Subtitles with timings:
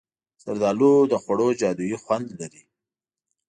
[0.43, 2.63] زردالو د خوړو جادويي خوند لري.